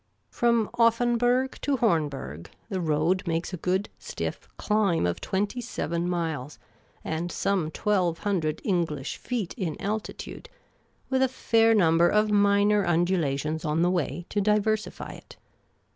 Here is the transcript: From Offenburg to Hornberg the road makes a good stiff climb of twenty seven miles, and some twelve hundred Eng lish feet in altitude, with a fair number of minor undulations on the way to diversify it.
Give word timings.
From 0.31 0.67
Offenburg 0.79 1.59
to 1.61 1.77
Hornberg 1.77 2.47
the 2.69 2.81
road 2.81 3.21
makes 3.27 3.53
a 3.53 3.57
good 3.57 3.87
stiff 3.99 4.47
climb 4.57 5.05
of 5.05 5.21
twenty 5.21 5.61
seven 5.61 6.09
miles, 6.09 6.57
and 7.03 7.31
some 7.31 7.69
twelve 7.69 8.17
hundred 8.17 8.63
Eng 8.65 8.85
lish 8.85 9.17
feet 9.17 9.53
in 9.57 9.79
altitude, 9.79 10.49
with 11.11 11.21
a 11.21 11.27
fair 11.27 11.75
number 11.75 12.09
of 12.09 12.31
minor 12.31 12.83
undulations 12.83 13.63
on 13.63 13.83
the 13.83 13.91
way 13.91 14.25
to 14.29 14.41
diversify 14.41 15.11
it. 15.11 15.37